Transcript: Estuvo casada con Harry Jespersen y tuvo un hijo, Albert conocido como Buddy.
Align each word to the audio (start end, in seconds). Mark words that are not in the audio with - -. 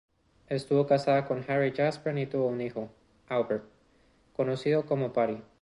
Estuvo 0.49 0.87
casada 0.87 1.27
con 1.27 1.45
Harry 1.47 1.73
Jespersen 1.73 2.17
y 2.17 2.25
tuvo 2.25 2.47
un 2.47 2.59
hijo, 2.61 2.89
Albert 3.29 3.65
conocido 4.35 4.83
como 4.87 5.09
Buddy. 5.09 5.43